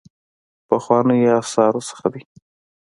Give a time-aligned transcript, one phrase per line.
[0.67, 2.21] پخوانیو آثارو څخه دی.